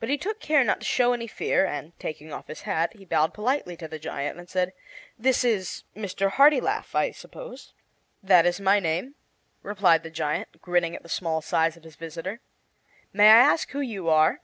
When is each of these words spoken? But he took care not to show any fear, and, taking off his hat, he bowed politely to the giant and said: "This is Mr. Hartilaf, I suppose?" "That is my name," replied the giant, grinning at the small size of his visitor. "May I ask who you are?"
But 0.00 0.08
he 0.08 0.16
took 0.16 0.40
care 0.40 0.64
not 0.64 0.78
to 0.80 0.86
show 0.86 1.12
any 1.12 1.26
fear, 1.26 1.66
and, 1.66 1.92
taking 1.98 2.32
off 2.32 2.46
his 2.46 2.62
hat, 2.62 2.94
he 2.96 3.04
bowed 3.04 3.34
politely 3.34 3.76
to 3.76 3.86
the 3.86 3.98
giant 3.98 4.38
and 4.38 4.48
said: 4.48 4.72
"This 5.18 5.44
is 5.44 5.84
Mr. 5.94 6.30
Hartilaf, 6.30 6.94
I 6.94 7.10
suppose?" 7.10 7.74
"That 8.22 8.46
is 8.46 8.60
my 8.62 8.80
name," 8.80 9.14
replied 9.62 10.04
the 10.04 10.10
giant, 10.10 10.62
grinning 10.62 10.96
at 10.96 11.02
the 11.02 11.10
small 11.10 11.42
size 11.42 11.76
of 11.76 11.84
his 11.84 11.96
visitor. 11.96 12.40
"May 13.12 13.28
I 13.28 13.36
ask 13.40 13.68
who 13.72 13.80
you 13.80 14.08
are?" 14.08 14.40